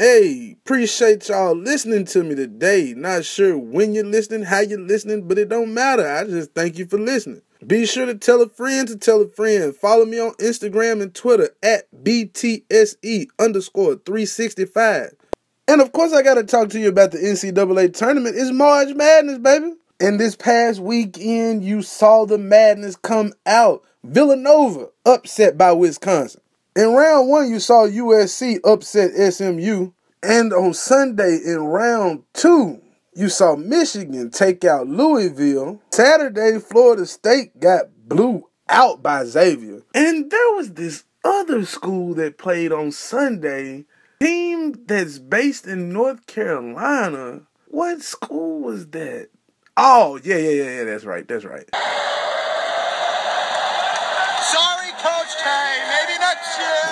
Hey, 0.00 0.56
appreciate 0.64 1.28
y'all 1.28 1.54
listening 1.54 2.06
to 2.06 2.24
me 2.24 2.34
today. 2.34 2.94
Not 2.96 3.24
sure 3.24 3.56
when 3.58 3.92
you're 3.92 4.02
listening, 4.02 4.44
how 4.44 4.60
you're 4.60 4.80
listening, 4.80 5.28
but 5.28 5.38
it 5.38 5.50
don't 5.50 5.74
matter. 5.74 6.10
I 6.10 6.24
just 6.24 6.54
thank 6.54 6.78
you 6.78 6.86
for 6.86 6.98
listening. 6.98 7.42
Be 7.64 7.84
sure 7.84 8.06
to 8.06 8.14
tell 8.14 8.40
a 8.40 8.48
friend 8.48 8.88
to 8.88 8.96
tell 8.96 9.20
a 9.20 9.28
friend. 9.28 9.76
Follow 9.76 10.06
me 10.06 10.18
on 10.18 10.32
Instagram 10.36 11.02
and 11.02 11.14
Twitter 11.14 11.50
at 11.62 11.84
BTSE 12.02 13.26
underscore 13.38 13.96
365. 13.96 15.19
And 15.70 15.80
of 15.80 15.92
course, 15.92 16.12
I 16.12 16.22
got 16.22 16.34
to 16.34 16.42
talk 16.42 16.70
to 16.70 16.80
you 16.80 16.88
about 16.88 17.12
the 17.12 17.18
NCAA 17.18 17.94
tournament. 17.94 18.34
It's 18.36 18.50
March 18.50 18.88
Madness, 18.92 19.38
baby. 19.38 19.74
And 20.00 20.18
this 20.18 20.34
past 20.34 20.80
weekend, 20.80 21.62
you 21.62 21.82
saw 21.82 22.26
the 22.26 22.38
madness 22.38 22.96
come 22.96 23.34
out. 23.46 23.84
Villanova 24.02 24.88
upset 25.06 25.56
by 25.56 25.70
Wisconsin. 25.70 26.40
In 26.74 26.92
round 26.92 27.28
one, 27.28 27.48
you 27.48 27.60
saw 27.60 27.86
USC 27.86 28.58
upset 28.64 29.12
SMU. 29.32 29.92
And 30.24 30.52
on 30.52 30.74
Sunday 30.74 31.38
in 31.46 31.60
round 31.60 32.24
two, 32.32 32.82
you 33.14 33.28
saw 33.28 33.54
Michigan 33.54 34.30
take 34.32 34.64
out 34.64 34.88
Louisville. 34.88 35.80
Saturday, 35.92 36.58
Florida 36.58 37.06
State 37.06 37.60
got 37.60 37.84
blew 38.08 38.48
out 38.68 39.04
by 39.04 39.24
Xavier. 39.24 39.82
And 39.94 40.32
there 40.32 40.54
was 40.56 40.72
this 40.72 41.04
other 41.24 41.64
school 41.64 42.14
that 42.14 42.38
played 42.38 42.72
on 42.72 42.90
Sunday, 42.90 43.84
team 44.20 44.84
that's 44.86 45.18
based 45.18 45.66
in 45.66 45.92
North 45.92 46.26
Carolina. 46.26 47.42
What 47.68 48.02
school 48.02 48.60
was 48.60 48.88
that? 48.88 49.30
Oh, 49.76 50.20
yeah, 50.22 50.36
yeah, 50.36 50.50
yeah, 50.50 50.70
yeah, 50.78 50.84
that's 50.84 51.04
right, 51.04 51.26
that's 51.26 51.44
right. 51.44 51.68
Sorry, 54.44 54.90
Coach 54.98 55.36
K. 55.42 55.78
Maybe 55.90 56.18
next 56.20 56.58
year. 56.58 56.82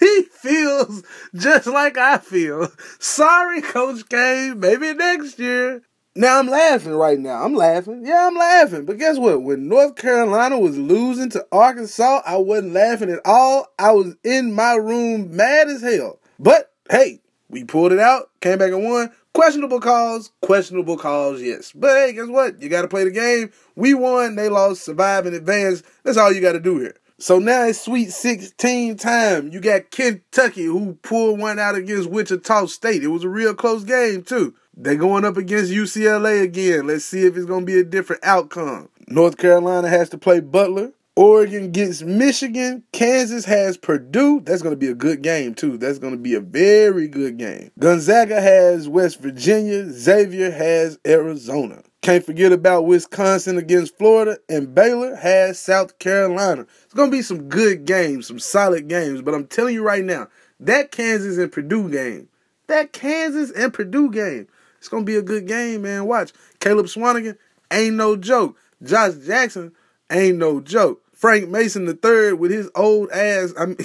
he 0.00 0.22
feels 0.22 1.02
Just 1.34 1.66
like 1.66 1.98
I 1.98 2.18
feel. 2.18 2.68
Sorry, 3.00 3.60
Coach 3.60 4.08
K. 4.08 4.52
Maybe 4.56 4.94
next 4.94 5.38
year. 5.38 5.82
Now 6.16 6.38
I'm 6.38 6.46
laughing 6.46 6.92
right 6.92 7.18
now. 7.18 7.42
I'm 7.42 7.54
laughing. 7.54 8.06
Yeah, 8.06 8.28
I'm 8.28 8.36
laughing. 8.36 8.84
But 8.84 8.98
guess 8.98 9.18
what? 9.18 9.42
When 9.42 9.68
North 9.68 9.96
Carolina 9.96 10.60
was 10.60 10.78
losing 10.78 11.28
to 11.30 11.44
Arkansas, 11.50 12.22
I 12.24 12.36
wasn't 12.36 12.72
laughing 12.72 13.10
at 13.10 13.18
all. 13.24 13.66
I 13.80 13.90
was 13.90 14.14
in 14.22 14.52
my 14.52 14.74
room 14.74 15.34
mad 15.34 15.68
as 15.68 15.82
hell. 15.82 16.20
But 16.38 16.72
hey, 16.88 17.20
we 17.50 17.64
pulled 17.64 17.90
it 17.90 17.98
out, 17.98 18.30
came 18.40 18.58
back 18.58 18.70
and 18.72 18.84
won. 18.84 19.10
Questionable 19.32 19.80
calls, 19.80 20.30
questionable 20.40 20.96
calls, 20.96 21.42
yes. 21.42 21.72
But 21.72 21.96
hey, 21.96 22.12
guess 22.12 22.28
what? 22.28 22.62
You 22.62 22.68
got 22.68 22.82
to 22.82 22.88
play 22.88 23.02
the 23.02 23.10
game. 23.10 23.50
We 23.74 23.92
won, 23.92 24.36
they 24.36 24.48
lost, 24.48 24.84
survive 24.84 25.26
in 25.26 25.34
advance. 25.34 25.82
That's 26.04 26.16
all 26.16 26.32
you 26.32 26.40
got 26.40 26.52
to 26.52 26.60
do 26.60 26.78
here. 26.78 26.94
So 27.18 27.40
now 27.40 27.64
it's 27.64 27.80
Sweet 27.80 28.12
16 28.12 28.96
time. 28.96 29.50
You 29.50 29.60
got 29.60 29.90
Kentucky 29.90 30.64
who 30.64 30.94
pulled 31.02 31.40
one 31.40 31.58
out 31.58 31.74
against 31.74 32.10
Wichita 32.10 32.66
State. 32.66 33.02
It 33.02 33.08
was 33.08 33.24
a 33.24 33.28
real 33.28 33.54
close 33.54 33.82
game, 33.82 34.22
too. 34.22 34.54
They 34.76 34.96
going 34.96 35.24
up 35.24 35.36
against 35.36 35.70
UCLA 35.70 36.42
again. 36.42 36.88
Let's 36.88 37.04
see 37.04 37.24
if 37.26 37.36
it's 37.36 37.46
going 37.46 37.60
to 37.60 37.66
be 37.66 37.78
a 37.78 37.84
different 37.84 38.24
outcome. 38.24 38.88
North 39.06 39.36
Carolina 39.36 39.88
has 39.88 40.08
to 40.10 40.18
play 40.18 40.40
Butler. 40.40 40.92
Oregon 41.16 41.70
gets 41.70 42.02
Michigan. 42.02 42.82
Kansas 42.92 43.44
has 43.44 43.76
Purdue. 43.76 44.40
That's 44.40 44.62
going 44.62 44.72
to 44.72 44.76
be 44.78 44.88
a 44.88 44.94
good 44.94 45.22
game, 45.22 45.54
too. 45.54 45.78
That's 45.78 46.00
going 46.00 46.14
to 46.14 46.18
be 46.18 46.34
a 46.34 46.40
very 46.40 47.06
good 47.06 47.36
game. 47.36 47.70
Gonzaga 47.78 48.40
has 48.40 48.88
West 48.88 49.20
Virginia. 49.20 49.88
Xavier 49.92 50.50
has 50.50 50.98
Arizona. 51.06 51.84
Can't 52.02 52.26
forget 52.26 52.50
about 52.50 52.86
Wisconsin 52.86 53.58
against 53.58 53.96
Florida. 53.96 54.38
And 54.48 54.74
Baylor 54.74 55.14
has 55.14 55.60
South 55.60 56.00
Carolina. 56.00 56.66
It's 56.84 56.94
going 56.94 57.12
to 57.12 57.16
be 57.16 57.22
some 57.22 57.48
good 57.48 57.84
games, 57.84 58.26
some 58.26 58.40
solid 58.40 58.88
games. 58.88 59.22
But 59.22 59.34
I'm 59.34 59.46
telling 59.46 59.74
you 59.74 59.84
right 59.84 60.04
now, 60.04 60.26
that 60.58 60.90
Kansas 60.90 61.38
and 61.38 61.52
Purdue 61.52 61.90
game, 61.90 62.28
that 62.66 62.92
Kansas 62.92 63.52
and 63.52 63.72
Purdue 63.72 64.10
game, 64.10 64.48
it's 64.84 64.90
gonna 64.90 65.02
be 65.02 65.16
a 65.16 65.22
good 65.22 65.46
game, 65.46 65.80
man. 65.80 66.04
Watch. 66.04 66.34
Caleb 66.60 66.84
Swanigan 66.84 67.38
ain't 67.70 67.96
no 67.96 68.16
joke. 68.16 68.58
Josh 68.82 69.14
Jackson 69.14 69.72
ain't 70.12 70.36
no 70.36 70.60
joke. 70.60 71.00
Frank 71.14 71.48
Mason 71.48 71.86
third 71.96 72.38
with 72.38 72.50
his 72.50 72.70
old 72.74 73.10
ass. 73.10 73.54
I 73.58 73.64
mean, 73.64 73.78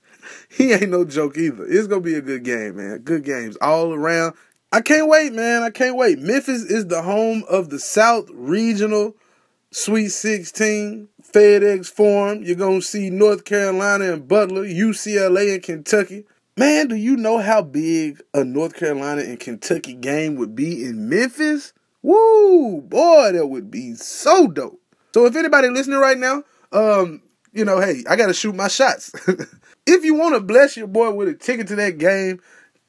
he 0.48 0.72
ain't 0.72 0.88
no 0.88 1.04
joke 1.04 1.36
either. 1.36 1.66
It's 1.66 1.86
gonna 1.88 2.00
be 2.00 2.14
a 2.14 2.22
good 2.22 2.42
game, 2.42 2.76
man. 2.76 3.00
Good 3.00 3.22
games 3.22 3.58
all 3.60 3.92
around. 3.92 4.34
I 4.72 4.80
can't 4.80 5.10
wait, 5.10 5.34
man. 5.34 5.62
I 5.62 5.68
can't 5.68 5.94
wait. 5.94 6.20
Memphis 6.20 6.62
is 6.62 6.86
the 6.86 7.02
home 7.02 7.44
of 7.50 7.68
the 7.68 7.78
South 7.78 8.30
Regional 8.32 9.14
Sweet 9.72 10.08
16 10.08 11.08
FedEx 11.22 11.86
Forum. 11.86 12.42
You're 12.44 12.56
gonna 12.56 12.80
see 12.80 13.10
North 13.10 13.44
Carolina 13.44 14.14
and 14.14 14.26
Butler, 14.26 14.64
UCLA 14.64 15.52
and 15.52 15.62
Kentucky. 15.62 16.24
Man, 16.58 16.88
do 16.88 16.96
you 16.96 17.18
know 17.18 17.36
how 17.36 17.60
big 17.60 18.22
a 18.32 18.42
North 18.42 18.74
Carolina 18.74 19.20
and 19.20 19.38
Kentucky 19.38 19.92
game 19.92 20.36
would 20.36 20.54
be 20.54 20.86
in 20.86 21.06
Memphis? 21.06 21.74
Woo, 22.00 22.80
boy, 22.80 23.32
that 23.32 23.48
would 23.48 23.70
be 23.70 23.94
so 23.94 24.46
dope. 24.46 24.80
So 25.12 25.26
if 25.26 25.36
anybody 25.36 25.68
listening 25.68 25.98
right 25.98 26.16
now, 26.16 26.44
um, 26.72 27.20
you 27.52 27.66
know, 27.66 27.78
hey, 27.78 28.04
I 28.08 28.16
gotta 28.16 28.32
shoot 28.32 28.54
my 28.54 28.68
shots. 28.68 29.12
if 29.86 30.02
you 30.02 30.14
want 30.14 30.34
to 30.34 30.40
bless 30.40 30.78
your 30.78 30.86
boy 30.86 31.10
with 31.10 31.28
a 31.28 31.34
ticket 31.34 31.68
to 31.68 31.76
that 31.76 31.98
game, 31.98 32.40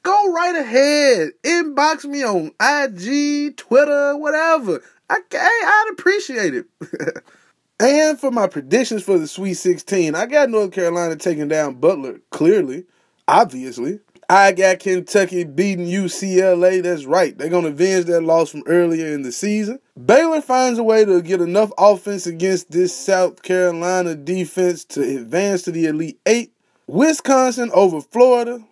go 0.02 0.32
right 0.32 0.56
ahead. 0.56 1.32
Inbox 1.42 2.06
me 2.06 2.24
on 2.24 2.52
IG, 2.58 3.58
Twitter, 3.58 4.16
whatever. 4.16 4.80
I, 5.10 5.18
I'd 5.30 5.88
appreciate 5.92 6.54
it. 6.54 6.66
and 7.80 8.18
for 8.18 8.30
my 8.30 8.46
predictions 8.46 9.02
for 9.02 9.18
the 9.18 9.28
Sweet 9.28 9.54
16, 9.54 10.14
I 10.14 10.24
got 10.24 10.48
North 10.48 10.72
Carolina 10.72 11.16
taking 11.16 11.48
down 11.48 11.74
Butler, 11.74 12.20
clearly 12.30 12.86
obviously. 13.28 14.00
I 14.30 14.52
got 14.52 14.80
Kentucky 14.80 15.44
beating 15.44 15.86
UCLA. 15.86 16.82
That's 16.82 17.06
right. 17.06 17.36
They're 17.36 17.48
going 17.48 17.64
to 17.64 17.70
avenge 17.70 18.06
that 18.06 18.22
loss 18.22 18.50
from 18.50 18.62
earlier 18.66 19.06
in 19.06 19.22
the 19.22 19.32
season. 19.32 19.78
Baylor 20.04 20.42
finds 20.42 20.78
a 20.78 20.82
way 20.82 21.04
to 21.04 21.22
get 21.22 21.40
enough 21.40 21.72
offense 21.78 22.26
against 22.26 22.70
this 22.70 22.94
South 22.94 23.42
Carolina 23.42 24.14
defense 24.14 24.84
to 24.86 25.00
advance 25.00 25.62
to 25.62 25.70
the 25.70 25.86
Elite 25.86 26.20
Eight. 26.26 26.52
Wisconsin 26.86 27.70
over 27.72 28.02
Florida. 28.02 28.62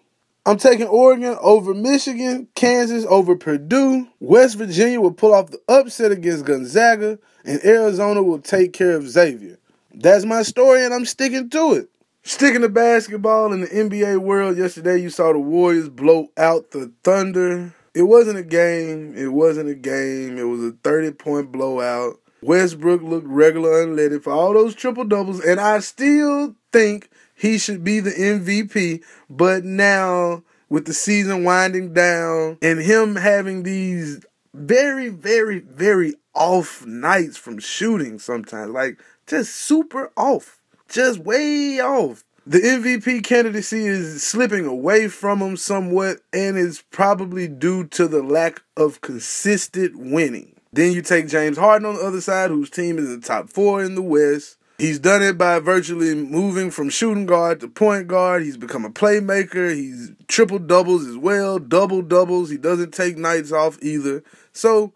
I'm 0.44 0.58
taking 0.58 0.86
Oregon 0.86 1.36
over 1.40 1.74
Michigan, 1.74 2.48
Kansas 2.54 3.04
over 3.08 3.34
Purdue. 3.34 4.08
West 4.20 4.56
Virginia 4.56 5.00
will 5.00 5.12
pull 5.12 5.34
off 5.34 5.50
the 5.50 5.60
upset 5.68 6.12
against 6.12 6.44
Gonzaga, 6.44 7.18
and 7.44 7.64
Arizona 7.64 8.22
will 8.22 8.38
take 8.38 8.72
care 8.72 8.94
of 8.94 9.08
Xavier. 9.08 9.58
That's 9.92 10.24
my 10.24 10.42
story, 10.42 10.84
and 10.84 10.94
I'm 10.94 11.06
sticking 11.06 11.50
to 11.50 11.72
it. 11.72 11.90
Sticking 12.26 12.62
to 12.62 12.68
basketball 12.68 13.52
in 13.52 13.60
the 13.60 13.68
NBA 13.68 14.18
world, 14.18 14.58
yesterday 14.58 14.98
you 14.98 15.10
saw 15.10 15.32
the 15.32 15.38
Warriors 15.38 15.88
blow 15.88 16.26
out 16.36 16.72
the 16.72 16.92
Thunder. 17.04 17.72
It 17.94 18.02
wasn't 18.02 18.38
a 18.38 18.42
game. 18.42 19.14
It 19.16 19.28
wasn't 19.28 19.68
a 19.68 19.76
game. 19.76 20.36
It 20.36 20.42
was 20.42 20.60
a 20.64 20.72
30 20.82 21.12
point 21.12 21.52
blowout. 21.52 22.20
Westbrook 22.42 23.00
looked 23.00 23.28
regular 23.28 23.86
unleaded 23.86 24.24
for 24.24 24.32
all 24.32 24.54
those 24.54 24.74
triple 24.74 25.04
doubles, 25.04 25.38
and 25.38 25.60
I 25.60 25.78
still 25.78 26.56
think 26.72 27.10
he 27.36 27.58
should 27.58 27.84
be 27.84 28.00
the 28.00 28.10
MVP. 28.10 29.04
But 29.30 29.64
now, 29.64 30.42
with 30.68 30.86
the 30.86 30.94
season 30.94 31.44
winding 31.44 31.92
down 31.92 32.58
and 32.60 32.80
him 32.80 33.14
having 33.14 33.62
these 33.62 34.20
very, 34.52 35.10
very, 35.10 35.60
very 35.60 36.14
off 36.34 36.84
nights 36.84 37.36
from 37.36 37.60
shooting 37.60 38.18
sometimes, 38.18 38.72
like 38.72 38.98
just 39.28 39.54
super 39.54 40.10
off 40.16 40.60
just 40.88 41.18
way 41.20 41.80
off. 41.80 42.24
The 42.48 42.60
MVP 42.60 43.24
candidacy 43.24 43.86
is 43.86 44.22
slipping 44.22 44.66
away 44.66 45.08
from 45.08 45.40
him 45.40 45.56
somewhat 45.56 46.18
and 46.32 46.56
is 46.56 46.84
probably 46.92 47.48
due 47.48 47.86
to 47.88 48.06
the 48.06 48.22
lack 48.22 48.62
of 48.76 49.00
consistent 49.00 49.98
winning. 49.98 50.54
Then 50.72 50.92
you 50.92 51.02
take 51.02 51.26
James 51.26 51.58
Harden 51.58 51.88
on 51.88 51.96
the 51.96 52.02
other 52.02 52.20
side, 52.20 52.50
whose 52.50 52.70
team 52.70 52.98
is 52.98 53.06
in 53.06 53.20
the 53.20 53.26
top 53.26 53.50
four 53.50 53.82
in 53.82 53.96
the 53.96 54.02
West. 54.02 54.58
He's 54.78 54.98
done 54.98 55.22
it 55.22 55.38
by 55.38 55.58
virtually 55.58 56.14
moving 56.14 56.70
from 56.70 56.90
shooting 56.90 57.24
guard 57.24 57.60
to 57.60 57.68
point 57.68 58.08
guard. 58.08 58.42
He's 58.42 58.58
become 58.58 58.84
a 58.84 58.90
playmaker. 58.90 59.74
He's 59.74 60.12
triple 60.28 60.58
doubles 60.58 61.06
as 61.06 61.16
well, 61.16 61.58
double 61.58 62.02
doubles. 62.02 62.50
He 62.50 62.58
doesn't 62.58 62.92
take 62.92 63.16
nights 63.16 63.52
off 63.52 63.78
either. 63.82 64.22
So, 64.52 64.92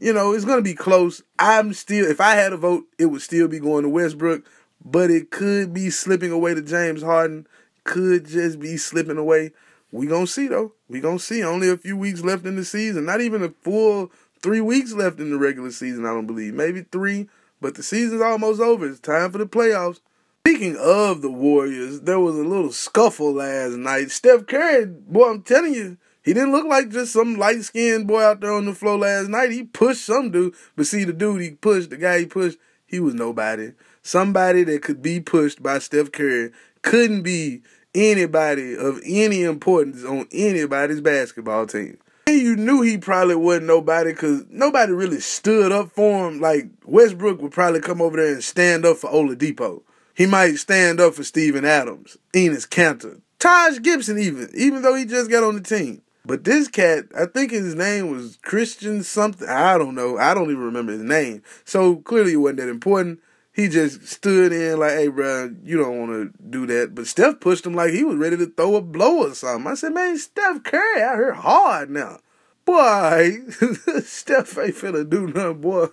you 0.00 0.12
know, 0.12 0.32
it's 0.32 0.44
going 0.44 0.58
to 0.58 0.62
be 0.62 0.74
close. 0.74 1.22
I'm 1.38 1.72
still, 1.74 2.06
if 2.06 2.20
I 2.20 2.34
had 2.34 2.52
a 2.52 2.56
vote, 2.56 2.86
it 2.98 3.06
would 3.06 3.22
still 3.22 3.46
be 3.46 3.60
going 3.60 3.84
to 3.84 3.88
Westbrook 3.88 4.44
but 4.84 5.10
it 5.10 5.30
could 5.30 5.72
be 5.72 5.90
slipping 5.90 6.32
away 6.32 6.54
to 6.54 6.62
James 6.62 7.02
Harden. 7.02 7.46
Could 7.84 8.26
just 8.26 8.60
be 8.60 8.76
slipping 8.76 9.18
away. 9.18 9.52
We 9.92 10.06
gonna 10.06 10.26
see 10.26 10.48
though. 10.48 10.72
We 10.88 11.00
gonna 11.00 11.18
see. 11.18 11.42
Only 11.42 11.68
a 11.68 11.76
few 11.76 11.96
weeks 11.96 12.22
left 12.22 12.46
in 12.46 12.56
the 12.56 12.64
season. 12.64 13.04
Not 13.04 13.20
even 13.20 13.42
a 13.42 13.50
full 13.62 14.10
three 14.42 14.60
weeks 14.60 14.92
left 14.92 15.18
in 15.18 15.30
the 15.30 15.38
regular 15.38 15.70
season. 15.70 16.06
I 16.06 16.10
don't 16.10 16.26
believe. 16.26 16.54
Maybe 16.54 16.82
three. 16.82 17.28
But 17.60 17.74
the 17.74 17.82
season's 17.82 18.22
almost 18.22 18.60
over. 18.60 18.88
It's 18.88 19.00
time 19.00 19.32
for 19.32 19.38
the 19.38 19.46
playoffs. 19.46 20.00
Speaking 20.42 20.76
of 20.76 21.20
the 21.20 21.30
Warriors, 21.30 22.00
there 22.00 22.20
was 22.20 22.34
a 22.34 22.42
little 22.42 22.72
scuffle 22.72 23.34
last 23.34 23.76
night. 23.76 24.10
Steph 24.10 24.46
Curry, 24.46 24.86
boy, 24.86 25.30
I'm 25.30 25.42
telling 25.42 25.74
you, 25.74 25.98
he 26.22 26.32
didn't 26.32 26.52
look 26.52 26.66
like 26.66 26.88
just 26.88 27.12
some 27.12 27.36
light 27.36 27.62
skinned 27.62 28.06
boy 28.06 28.22
out 28.22 28.40
there 28.40 28.52
on 28.52 28.64
the 28.64 28.74
floor 28.74 28.96
last 28.96 29.28
night. 29.28 29.50
He 29.50 29.64
pushed 29.64 30.06
some 30.06 30.30
dude, 30.30 30.54
but 30.76 30.86
see, 30.86 31.04
the 31.04 31.12
dude 31.12 31.42
he 31.42 31.50
pushed, 31.50 31.90
the 31.90 31.98
guy 31.98 32.20
he 32.20 32.26
pushed, 32.26 32.56
he 32.86 33.00
was 33.00 33.12
nobody 33.12 33.72
somebody 34.02 34.64
that 34.64 34.82
could 34.82 35.02
be 35.02 35.20
pushed 35.20 35.62
by 35.62 35.78
Steph 35.78 36.12
Curry 36.12 36.52
couldn't 36.82 37.22
be 37.22 37.62
anybody 37.94 38.76
of 38.76 39.00
any 39.04 39.42
importance 39.42 40.04
on 40.04 40.28
anybody's 40.32 41.00
basketball 41.00 41.66
team. 41.66 41.98
And 42.26 42.40
you 42.40 42.56
knew 42.56 42.82
he 42.82 42.96
probably 42.98 43.34
wasn't 43.34 43.66
nobody 43.66 44.12
because 44.12 44.44
nobody 44.48 44.92
really 44.92 45.20
stood 45.20 45.72
up 45.72 45.90
for 45.90 46.28
him. 46.28 46.40
Like 46.40 46.68
Westbrook 46.84 47.40
would 47.42 47.52
probably 47.52 47.80
come 47.80 48.00
over 48.00 48.16
there 48.16 48.34
and 48.34 48.44
stand 48.44 48.84
up 48.86 48.98
for 48.98 49.10
Oladipo. 49.10 49.82
He 50.14 50.26
might 50.26 50.56
stand 50.56 51.00
up 51.00 51.14
for 51.14 51.24
Steven 51.24 51.64
Adams, 51.64 52.16
Enes 52.32 52.68
Kanter, 52.68 53.20
Taj 53.38 53.80
Gibson, 53.80 54.18
even 54.18 54.50
even 54.54 54.82
though 54.82 54.94
he 54.94 55.04
just 55.04 55.30
got 55.30 55.42
on 55.42 55.54
the 55.54 55.60
team. 55.60 56.02
But 56.24 56.44
this 56.44 56.68
cat, 56.68 57.06
I 57.18 57.24
think 57.26 57.50
his 57.50 57.74
name 57.74 58.10
was 58.10 58.38
Christian 58.42 59.02
something. 59.02 59.48
I 59.48 59.78
don't 59.78 59.94
know. 59.94 60.18
I 60.18 60.34
don't 60.34 60.50
even 60.50 60.62
remember 60.62 60.92
his 60.92 61.02
name. 61.02 61.42
So 61.64 61.96
clearly 61.96 62.34
it 62.34 62.36
wasn't 62.36 62.58
that 62.58 62.68
important 62.68 63.20
he 63.52 63.68
just 63.68 64.06
stood 64.06 64.52
in 64.52 64.78
like, 64.78 64.92
hey, 64.92 65.08
bro, 65.08 65.54
you 65.64 65.76
don't 65.76 65.98
want 65.98 66.12
to 66.12 66.42
do 66.50 66.66
that. 66.66 66.94
But 66.94 67.06
Steph 67.06 67.40
pushed 67.40 67.66
him 67.66 67.74
like 67.74 67.90
he 67.90 68.04
was 68.04 68.16
ready 68.16 68.36
to 68.36 68.46
throw 68.46 68.76
a 68.76 68.80
blow 68.80 69.26
or 69.26 69.34
something. 69.34 69.70
I 69.70 69.74
said, 69.74 69.92
man, 69.92 70.16
Steph 70.18 70.62
Curry 70.62 71.02
out 71.02 71.16
here 71.16 71.32
hard 71.32 71.90
now. 71.90 72.20
Boy, 72.64 73.38
Steph 74.04 74.56
ain't 74.58 74.76
finna 74.76 75.08
do 75.08 75.26
nothing, 75.26 75.60
boy. 75.60 75.86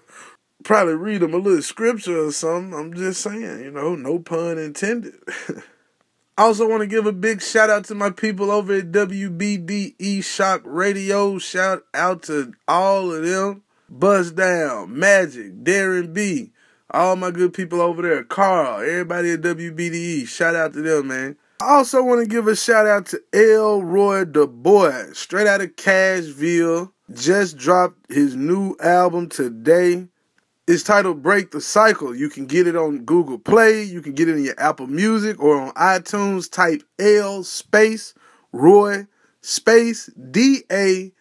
Probably 0.63 0.95
read 0.95 1.23
him 1.23 1.33
a 1.33 1.37
little 1.37 1.61
scripture 1.61 2.25
or 2.25 2.31
something. 2.31 2.77
I'm 2.77 2.93
just 2.93 3.21
saying, 3.21 3.61
you 3.61 3.71
know, 3.71 3.95
no 3.95 4.19
pun 4.19 4.57
intended. 4.57 5.15
I 6.37 6.43
also 6.43 6.69
want 6.69 6.81
to 6.81 6.87
give 6.87 7.07
a 7.07 7.11
big 7.11 7.41
shout 7.41 7.71
out 7.71 7.85
to 7.85 7.95
my 7.95 8.11
people 8.11 8.51
over 8.51 8.75
at 8.75 8.91
WBDE 8.91 10.23
Shock 10.23 10.61
Radio. 10.65 11.39
Shout 11.39 11.81
out 11.95 12.23
to 12.23 12.53
all 12.67 13.11
of 13.11 13.23
them. 13.23 13.63
Buzz 13.89 14.31
Down, 14.31 14.99
Magic, 14.99 15.63
Darren 15.63 16.13
B, 16.13 16.51
all 16.91 17.15
my 17.15 17.31
good 17.31 17.53
people 17.53 17.81
over 17.81 18.01
there, 18.01 18.23
Carl, 18.23 18.81
everybody 18.81 19.31
at 19.31 19.41
WBDE, 19.41 20.27
shout 20.27 20.55
out 20.55 20.73
to 20.73 20.81
them, 20.81 21.07
man. 21.07 21.37
I 21.61 21.73
also 21.73 22.03
want 22.03 22.21
to 22.21 22.27
give 22.27 22.47
a 22.47 22.55
shout 22.55 22.85
out 22.85 23.07
to 23.07 23.21
L. 23.33 23.79
Elroy 23.79 24.25
Da 24.25 24.45
Boy, 24.45 25.07
straight 25.13 25.47
out 25.47 25.61
of 25.61 25.75
Cashville. 25.75 26.91
Just 27.13 27.57
dropped 27.57 28.11
his 28.11 28.35
new 28.35 28.75
album 28.79 29.29
today. 29.29 30.07
It's 30.67 30.83
titled 30.83 31.23
Break 31.23 31.51
the 31.51 31.61
Cycle. 31.61 32.13
You 32.13 32.29
can 32.29 32.45
get 32.45 32.67
it 32.67 32.75
on 32.75 33.05
Google 33.05 33.39
Play, 33.39 33.83
you 33.83 34.01
can 34.01 34.13
get 34.13 34.27
it 34.27 34.37
in 34.37 34.43
your 34.43 34.59
Apple 34.59 34.87
Music 34.87 35.39
or 35.39 35.59
on 35.59 35.71
iTunes. 35.73 36.51
Type 36.51 36.83
L 36.99 37.43
space 37.43 38.13
Roy 38.51 39.07
space 39.41 40.07
D 40.29 40.63
A 40.71 41.11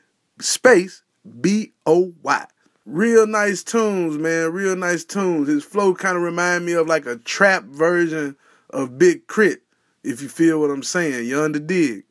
space 0.41 1.03
B 1.41 1.73
O 1.87 2.13
Y. 2.23 2.47
Real 2.87 3.27
nice 3.27 3.65
tunes, 3.65 4.17
man. 4.17 4.53
Real 4.53 4.77
nice 4.77 5.05
tunes. 5.05 5.49
His 5.49 5.65
flow 5.65 5.93
kind 5.93 6.17
of 6.17 6.23
remind 6.23 6.65
me 6.65 6.73
of 6.73 6.87
like 6.87 7.05
a 7.05 7.17
trap 7.17 7.65
version 7.65 8.37
of 8.71 8.97
Big 8.97 9.27
K.R.I.T., 9.27 9.61
if 10.05 10.23
you 10.23 10.29
feel 10.29 10.61
what 10.61 10.71
I'm 10.71 10.85
saying. 10.85 11.27
You 11.27 11.43
under 11.43 11.59
dig. 11.59 12.05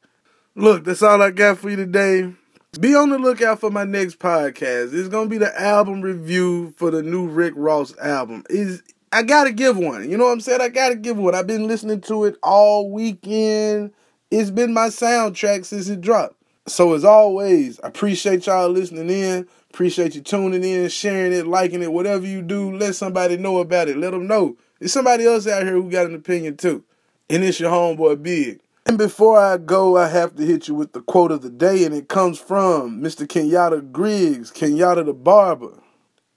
Look, 0.53 0.83
that's 0.83 1.01
all 1.01 1.21
I 1.21 1.31
got 1.31 1.59
for 1.59 1.69
you 1.69 1.77
today. 1.77 2.33
Be 2.77 2.93
on 2.93 3.09
the 3.09 3.17
lookout 3.17 3.61
for 3.61 3.71
my 3.71 3.85
next 3.85 4.19
podcast. 4.19 4.93
It's 4.93 5.07
gonna 5.07 5.29
be 5.29 5.37
the 5.37 5.61
album 5.61 6.01
review 6.01 6.73
for 6.75 6.91
the 6.91 7.01
new 7.01 7.25
Rick 7.25 7.53
Ross 7.55 7.97
album. 7.99 8.43
Is 8.49 8.83
I 9.13 9.23
gotta 9.23 9.53
give 9.53 9.77
one. 9.77 10.09
You 10.09 10.17
know 10.17 10.25
what 10.25 10.33
I'm 10.33 10.41
saying? 10.41 10.59
I 10.59 10.67
gotta 10.67 10.95
give 10.95 11.17
one. 11.17 11.35
I've 11.35 11.47
been 11.47 11.67
listening 11.67 12.01
to 12.01 12.25
it 12.25 12.35
all 12.43 12.91
weekend. 12.91 13.93
It's 14.29 14.51
been 14.51 14.73
my 14.73 14.87
soundtrack 14.87 15.63
since 15.63 15.87
it 15.87 16.01
dropped. 16.01 16.35
So 16.67 16.93
as 16.93 17.05
always, 17.05 17.79
I 17.79 17.87
appreciate 17.87 18.45
y'all 18.45 18.67
listening 18.67 19.09
in. 19.09 19.47
Appreciate 19.75 20.15
you 20.15 20.21
tuning 20.21 20.63
in, 20.63 20.87
sharing 20.87 21.33
it, 21.33 21.45
liking 21.45 21.83
it, 21.83 21.91
whatever 21.91 22.25
you 22.25 22.41
do. 22.41 22.73
Let 22.77 22.95
somebody 22.95 23.35
know 23.35 23.57
about 23.57 23.89
it. 23.89 23.97
Let 23.97 24.11
them 24.11 24.25
know. 24.25 24.55
There's 24.79 24.93
somebody 24.93 25.25
else 25.25 25.47
out 25.47 25.63
here 25.63 25.73
who 25.73 25.91
got 25.91 26.05
an 26.05 26.15
opinion 26.15 26.55
too. 26.55 26.85
And 27.29 27.43
it's 27.43 27.59
your 27.59 27.71
homeboy 27.71 28.23
Big. 28.23 28.61
And 28.85 28.97
before 28.97 29.37
I 29.37 29.57
go, 29.57 29.97
I 29.97 30.07
have 30.07 30.37
to 30.37 30.45
hit 30.45 30.69
you 30.69 30.75
with 30.75 30.93
the 30.93 31.01
quote 31.01 31.33
of 31.33 31.41
the 31.41 31.49
day, 31.49 31.83
and 31.83 31.93
it 31.93 32.07
comes 32.07 32.39
from 32.39 33.01
Mr. 33.01 33.27
Kenyatta 33.27 33.91
Griggs, 33.91 34.49
Kenyatta 34.49 35.05
the 35.05 35.13
Barber. 35.13 35.83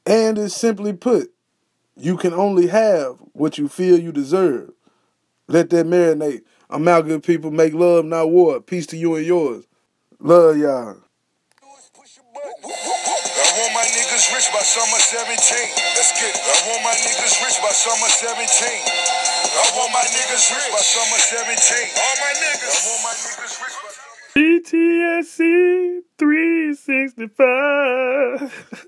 And 0.04 0.36
it's 0.36 0.56
simply 0.56 0.92
put, 0.92 1.32
you 1.96 2.16
can 2.16 2.34
only 2.34 2.66
have 2.66 3.18
what 3.34 3.56
you 3.56 3.68
feel 3.68 4.00
you 4.00 4.10
deserve. 4.10 4.72
Let 5.46 5.70
that 5.70 5.86
marinate. 5.86 6.42
I'm 6.68 6.88
out, 6.88 7.06
good 7.06 7.22
people. 7.22 7.52
Make 7.52 7.72
love, 7.72 8.04
not 8.04 8.32
war. 8.32 8.60
Peace 8.60 8.88
to 8.88 8.96
you 8.96 9.14
and 9.14 9.24
yours. 9.24 9.64
Love 10.18 10.56
y'all. 10.56 10.96
Rich 14.48 14.56
by 14.56 14.64
summer 14.64 14.96
17. 14.96 15.28
Let's 15.28 16.16
get 16.16 16.32
it. 16.32 16.40
I 16.40 16.72
want 16.72 16.80
my 16.82 16.96
niggas 16.96 17.36
rich 17.44 17.60
by 17.60 17.68
summer 17.68 18.08
17. 18.08 18.48
I 18.48 19.76
want 19.76 19.92
my 19.92 20.00
niggas 20.00 20.48
rich 20.56 20.72
by 20.72 20.80
summer 20.80 21.20
17. 21.20 21.52
All 21.92 22.16
my 22.16 22.32
niggas. 22.32 22.72
I 22.72 22.80
want 22.88 23.04
my 23.04 23.12
niggas 23.12 23.60
rich 23.60 23.76
by 23.84 23.92
BTSE 24.40 26.00
365. 26.16 28.87